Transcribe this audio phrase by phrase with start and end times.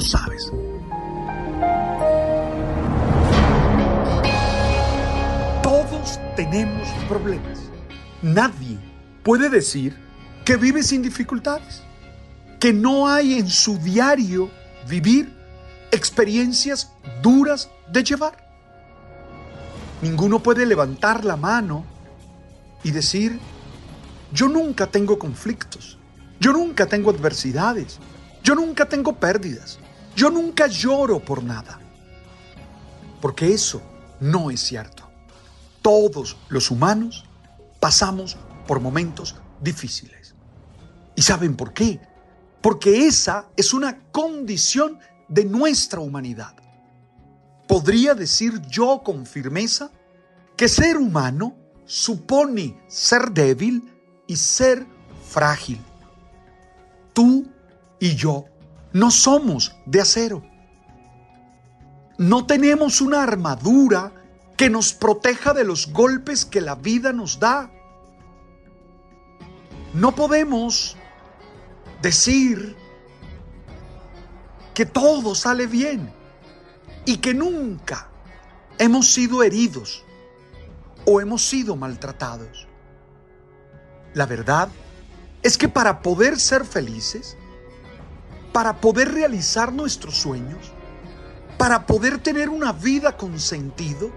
[0.00, 0.52] Sabes.
[5.62, 7.58] Todos tenemos problemas.
[8.22, 8.78] Nadie
[9.22, 9.96] puede decir
[10.44, 11.82] que vive sin dificultades,
[12.60, 14.50] que no hay en su diario
[14.88, 15.32] vivir
[15.90, 18.48] experiencias duras de llevar.
[20.00, 21.84] Ninguno puede levantar la mano
[22.84, 23.38] y decir,
[24.32, 25.98] yo nunca tengo conflictos,
[26.38, 27.98] yo nunca tengo adversidades,
[28.44, 29.78] yo nunca tengo pérdidas,
[30.18, 31.78] yo nunca lloro por nada.
[33.20, 33.80] Porque eso
[34.18, 35.08] no es cierto.
[35.80, 37.24] Todos los humanos
[37.78, 40.34] pasamos por momentos difíciles.
[41.14, 42.00] ¿Y saben por qué?
[42.60, 44.98] Porque esa es una condición
[45.28, 46.56] de nuestra humanidad.
[47.68, 49.92] Podría decir yo con firmeza
[50.56, 51.56] que ser humano
[51.86, 53.84] supone ser débil
[54.26, 54.84] y ser
[55.28, 55.78] frágil.
[57.12, 57.46] Tú
[58.00, 58.46] y yo
[58.92, 60.42] no somos de acero.
[62.16, 64.12] No tenemos una armadura
[64.56, 67.70] que nos proteja de los golpes que la vida nos da.
[69.94, 70.96] No podemos
[72.02, 72.76] decir
[74.74, 76.12] que todo sale bien
[77.04, 78.08] y que nunca
[78.78, 80.04] hemos sido heridos
[81.04, 82.66] o hemos sido maltratados.
[84.14, 84.68] La verdad
[85.42, 87.36] es que para poder ser felices,
[88.58, 90.72] para poder realizar nuestros sueños,
[91.56, 94.10] para poder tener una vida con sentido,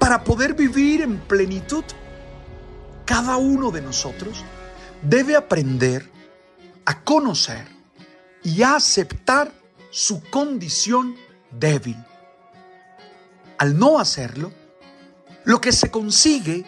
[0.00, 1.84] para poder vivir en plenitud,
[3.04, 4.42] cada uno de nosotros
[5.00, 6.10] debe aprender
[6.84, 7.64] a conocer
[8.42, 9.52] y a aceptar
[9.90, 11.14] su condición
[11.52, 12.04] débil.
[13.58, 14.52] Al no hacerlo,
[15.44, 16.66] lo que se consigue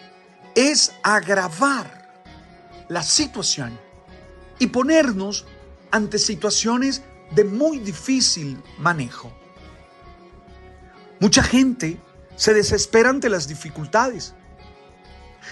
[0.55, 2.23] es agravar
[2.87, 3.77] la situación
[4.59, 5.45] y ponernos
[5.95, 9.31] ante situaciones de muy difícil manejo.
[11.21, 11.97] Mucha gente
[12.35, 14.33] se desespera ante las dificultades.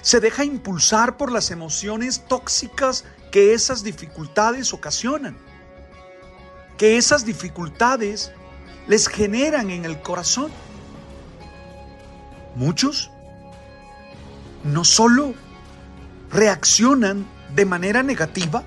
[0.01, 5.37] Se deja impulsar por las emociones tóxicas que esas dificultades ocasionan.
[6.77, 8.33] Que esas dificultades
[8.87, 10.51] les generan en el corazón.
[12.55, 13.11] Muchos
[14.65, 15.35] no solo
[16.31, 17.25] reaccionan
[17.55, 18.65] de manera negativa,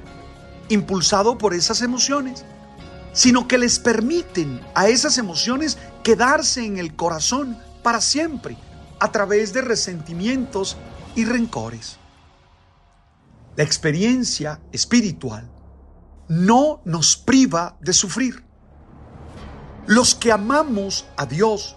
[0.68, 2.44] impulsado por esas emociones,
[3.12, 8.56] sino que les permiten a esas emociones quedarse en el corazón para siempre
[9.00, 10.76] a través de resentimientos
[11.14, 11.98] y rencores.
[13.56, 15.50] La experiencia espiritual
[16.28, 18.44] no nos priva de sufrir.
[19.86, 21.76] Los que amamos a Dios,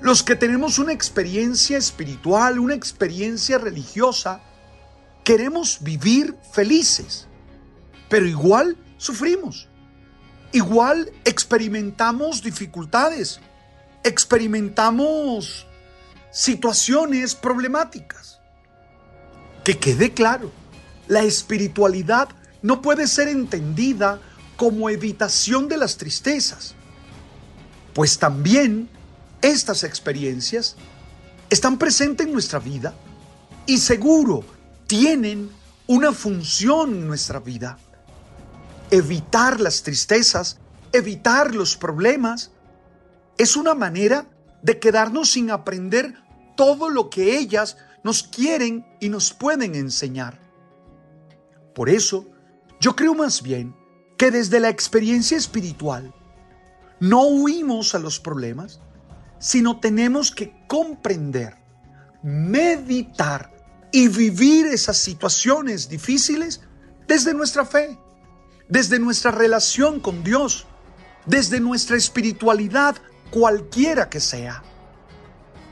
[0.00, 4.40] los que tenemos una experiencia espiritual, una experiencia religiosa,
[5.24, 7.26] queremos vivir felices,
[8.08, 9.68] pero igual sufrimos.
[10.52, 13.40] Igual experimentamos dificultades,
[14.04, 15.66] experimentamos
[16.30, 18.40] situaciones problemáticas.
[19.64, 20.52] Que quede claro,
[21.08, 22.28] la espiritualidad
[22.62, 24.20] no puede ser entendida
[24.56, 26.74] como evitación de las tristezas,
[27.92, 28.88] pues también
[29.42, 30.76] estas experiencias
[31.50, 32.94] están presentes en nuestra vida
[33.66, 34.44] y seguro
[34.86, 35.50] tienen
[35.86, 37.78] una función en nuestra vida.
[38.90, 40.58] Evitar las tristezas,
[40.92, 42.52] evitar los problemas,
[43.38, 44.26] es una manera
[44.62, 46.14] de quedarnos sin aprender
[46.56, 50.40] todo lo que ellas nos quieren y nos pueden enseñar.
[51.74, 52.26] Por eso,
[52.80, 53.74] yo creo más bien
[54.16, 56.14] que desde la experiencia espiritual
[57.00, 58.80] no huimos a los problemas,
[59.38, 61.54] sino tenemos que comprender,
[62.22, 63.52] meditar
[63.92, 66.62] y vivir esas situaciones difíciles
[67.06, 67.98] desde nuestra fe,
[68.68, 70.66] desde nuestra relación con Dios,
[71.24, 72.96] desde nuestra espiritualidad
[73.30, 74.62] cualquiera que sea.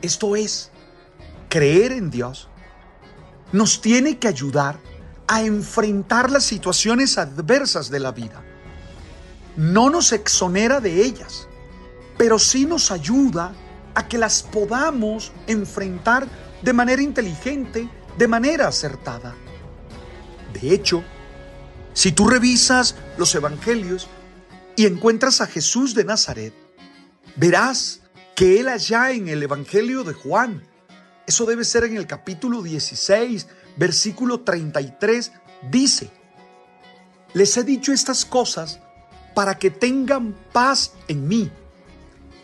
[0.02, 0.70] Esto es,
[1.48, 2.48] creer en Dios
[3.52, 4.80] nos tiene que ayudar
[5.28, 8.42] a enfrentar las situaciones adversas de la vida.
[9.56, 11.46] No nos exonera de ellas,
[12.18, 13.52] pero sí nos ayuda
[13.94, 16.26] a que las podamos enfrentar
[16.62, 17.88] de manera inteligente,
[18.18, 19.34] de manera acertada.
[20.52, 21.04] De hecho,
[21.94, 24.08] si tú revisas los evangelios
[24.76, 26.52] y encuentras a Jesús de Nazaret,
[27.36, 28.00] verás
[28.34, 30.62] que él allá en el evangelio de Juan,
[31.26, 33.46] eso debe ser en el capítulo 16,
[33.76, 35.32] versículo 33,
[35.70, 36.10] dice,
[37.32, 38.80] les he dicho estas cosas
[39.34, 41.50] para que tengan paz en mí.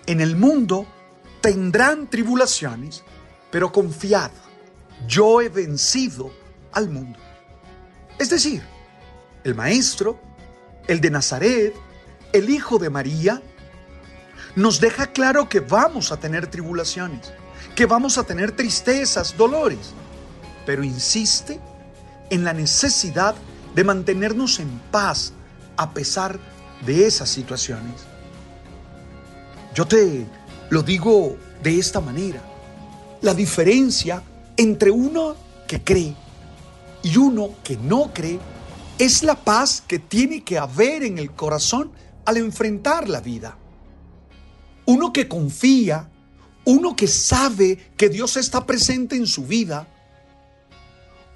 [0.06, 0.86] En el mundo
[1.40, 3.02] tendrán tribulaciones,
[3.50, 4.30] pero confiad,
[5.06, 6.32] yo he vencido
[6.72, 7.18] al mundo.
[8.18, 8.62] Es decir,
[9.44, 10.20] el Maestro,
[10.86, 11.74] el de Nazaret,
[12.32, 13.42] el Hijo de María,
[14.56, 17.32] nos deja claro que vamos a tener tribulaciones,
[17.74, 19.92] que vamos a tener tristezas, dolores,
[20.66, 21.60] pero insiste
[22.30, 23.34] en la necesidad
[23.74, 25.32] de mantenernos en paz
[25.76, 26.38] a pesar
[26.84, 27.94] de esas situaciones.
[29.74, 30.26] Yo te
[30.70, 32.42] lo digo de esta manera.
[33.22, 34.22] La diferencia
[34.56, 35.36] entre uno
[35.66, 36.14] que cree
[37.02, 38.38] y uno que no cree
[39.00, 41.90] es la paz que tiene que haber en el corazón
[42.26, 43.56] al enfrentar la vida.
[44.84, 46.10] Uno que confía,
[46.66, 49.88] uno que sabe que Dios está presente en su vida,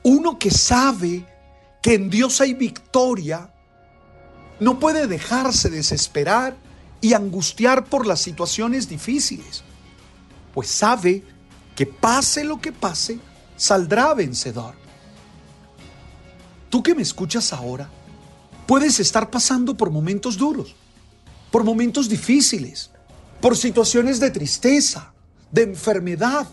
[0.02, 1.25] uno que sabe
[1.81, 3.50] que en Dios hay victoria,
[4.61, 6.58] no puede dejarse desesperar
[7.00, 9.64] y angustiar por las situaciones difíciles,
[10.52, 11.25] pues sabe
[11.75, 13.19] que pase lo que pase,
[13.56, 14.84] saldrá vencedor.
[16.75, 17.88] Tú que me escuchas ahora,
[18.67, 20.75] puedes estar pasando por momentos duros,
[21.53, 22.91] por momentos difíciles,
[23.41, 25.15] por situaciones de tristeza,
[25.53, 26.49] de enfermedad,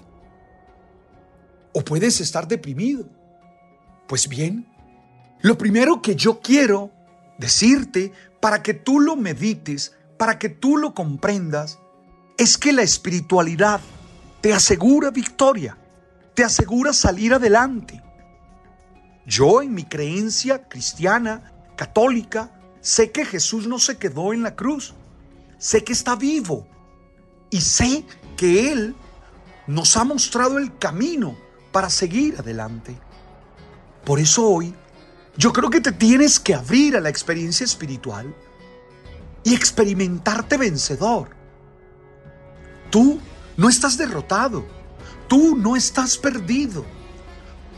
[1.74, 3.10] o puedes estar deprimido.
[4.08, 4.68] Pues bien,
[5.42, 6.92] lo primero que yo quiero
[7.40, 11.80] decirte para que tú lo medites, para que tú lo comprendas,
[12.38, 13.82] es que la espiritualidad
[14.40, 15.80] te asegura victoria,
[16.36, 18.04] te asegura salir adelante.
[19.26, 22.52] Yo en mi creencia cristiana, católica,
[22.82, 24.94] sé que Jesús no se quedó en la cruz,
[25.58, 26.68] sé que está vivo
[27.50, 28.96] y sé que Él
[29.68, 31.38] nos ha mostrado el camino
[31.72, 32.98] para seguir adelante.
[34.04, 34.74] Por eso hoy
[35.38, 38.36] yo creo que te tienes que abrir a la experiencia espiritual
[39.44, 41.30] y experimentarte vencedor.
[42.90, 43.20] Tú
[43.56, 44.66] no estás derrotado,
[45.28, 46.86] tú no estás perdido.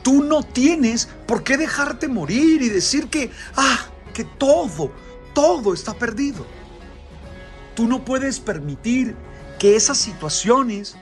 [0.04, 4.92] Tú no tienes por qué dejarte morir y decir que, ah, que todo,
[5.34, 6.46] todo está perdido.
[7.74, 9.16] Tú no puedes permitir
[9.58, 10.96] que esas situaciones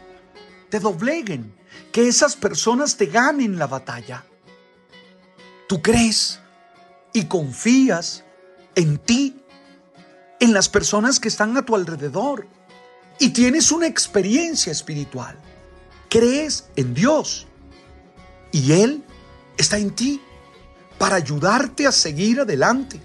[0.69, 1.53] te dobleguen,
[1.91, 4.23] que esas personas te ganen la batalla.
[5.67, 6.39] Tú crees
[7.11, 8.23] y confías
[8.75, 9.43] en ti,
[10.39, 12.47] en las personas que están a tu alrededor
[13.19, 15.37] y tienes una experiencia espiritual.
[16.09, 17.47] Crees en Dios
[18.51, 19.03] y Él
[19.57, 20.21] está en ti
[20.97, 22.99] para ayudarte a seguir adelante,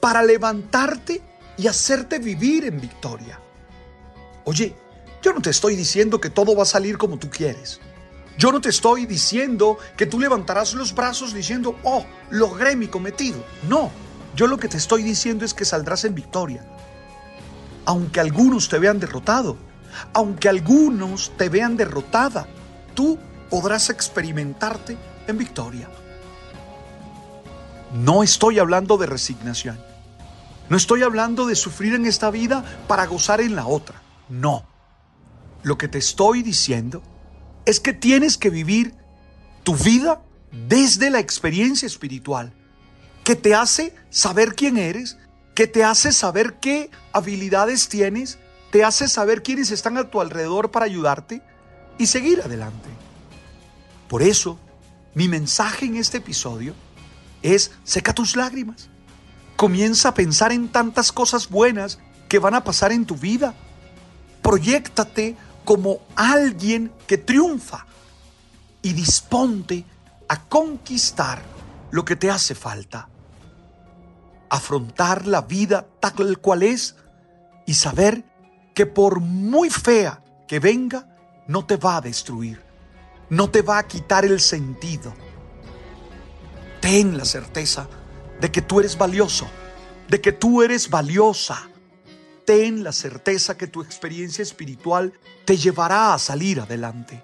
[0.00, 1.22] para levantarte
[1.56, 3.40] y hacerte vivir en victoria.
[4.44, 4.74] Oye,
[5.22, 7.80] yo no te estoy diciendo que todo va a salir como tú quieres.
[8.38, 13.44] Yo no te estoy diciendo que tú levantarás los brazos diciendo, oh, logré mi cometido.
[13.68, 13.90] No,
[14.34, 16.64] yo lo que te estoy diciendo es que saldrás en victoria.
[17.84, 19.58] Aunque algunos te vean derrotado,
[20.14, 22.46] aunque algunos te vean derrotada,
[22.94, 23.18] tú
[23.50, 25.88] podrás experimentarte en victoria.
[27.92, 29.78] No estoy hablando de resignación.
[30.68, 34.00] No estoy hablando de sufrir en esta vida para gozar en la otra.
[34.28, 34.64] No.
[35.64, 37.02] Lo que te estoy diciendo
[37.66, 38.94] es que tienes que vivir
[39.64, 42.52] tu vida desde la experiencia espiritual,
[43.24, 45.18] que te hace saber quién eres,
[45.54, 48.38] que te hace saber qué habilidades tienes,
[48.70, 51.42] te hace saber quiénes están a tu alrededor para ayudarte
[51.98, 52.88] y seguir adelante.
[54.10, 54.58] Por eso,
[55.14, 56.74] mi mensaje en este episodio
[57.40, 58.90] es seca tus lágrimas.
[59.56, 61.98] Comienza a pensar en tantas cosas buenas
[62.28, 63.54] que van a pasar en tu vida
[64.42, 67.86] proyectate como alguien que triunfa
[68.82, 69.84] y disponte
[70.28, 71.42] a conquistar
[71.90, 73.08] lo que te hace falta.
[74.48, 76.96] Afrontar la vida tal cual es
[77.66, 78.24] y saber
[78.74, 81.06] que por muy fea que venga,
[81.46, 82.60] no te va a destruir,
[83.30, 85.14] no te va a quitar el sentido.
[86.80, 87.88] Ten la certeza
[88.40, 89.48] de que tú eres valioso,
[90.08, 91.68] de que tú eres valiosa.
[92.44, 95.12] Ten la certeza que tu experiencia espiritual
[95.44, 97.22] te llevará a salir adelante.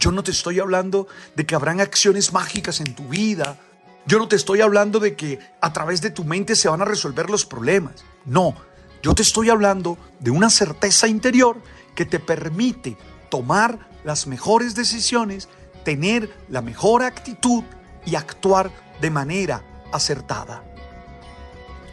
[0.00, 3.58] Yo no te estoy hablando de que habrán acciones mágicas en tu vida.
[4.06, 6.84] Yo no te estoy hablando de que a través de tu mente se van a
[6.84, 8.04] resolver los problemas.
[8.24, 8.54] No,
[9.02, 11.60] yo te estoy hablando de una certeza interior
[11.94, 12.96] que te permite
[13.30, 15.48] tomar las mejores decisiones,
[15.84, 17.64] tener la mejor actitud
[18.06, 18.70] y actuar
[19.00, 20.62] de manera acertada.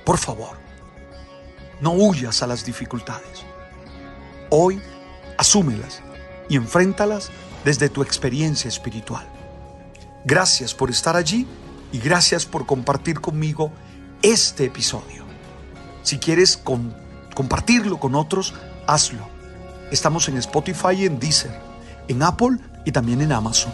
[0.06, 0.56] Por favor,
[1.82, 3.44] no huyas a las dificultades.
[4.52, 4.80] Hoy,
[5.40, 6.04] asúmelas
[6.48, 7.32] y enfréntalas
[7.66, 9.28] desde tu experiencia espiritual.
[10.24, 11.48] Gracias por estar allí
[11.92, 13.72] y gracias por compartir conmigo
[14.22, 15.26] este episodio.
[16.04, 16.58] Si quieres
[17.34, 18.54] compartirlo con otros,
[18.86, 19.28] hazlo.
[19.90, 21.73] Estamos en Spotify en Deezer,
[22.08, 23.72] en Apple y también en Amazon.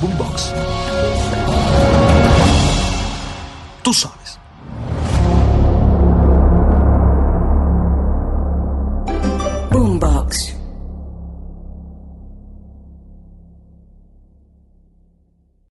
[0.00, 0.52] Boombox.
[3.82, 4.38] Tú sabes.
[9.70, 10.61] Boombox.